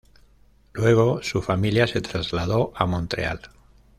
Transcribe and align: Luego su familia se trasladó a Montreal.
Luego 0.73 1.21
su 1.21 1.43
familia 1.43 1.85
se 1.85 2.01
trasladó 2.01 2.73
a 2.75 2.87
Montreal. 2.87 3.39